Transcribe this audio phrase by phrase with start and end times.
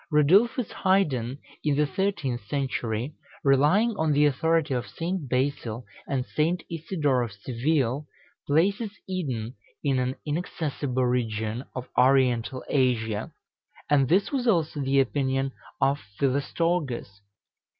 [0.11, 3.13] Radulphus Highden, in the thirteenth century,
[3.43, 5.29] relying on the authority of St.
[5.29, 6.63] Basil and St.
[6.71, 8.07] Isidore of Seville,
[8.47, 9.53] places Eden
[9.83, 13.31] in an inaccessible region of Oriental Asia;
[13.91, 17.19] and this was also the opinion of Philostorgus.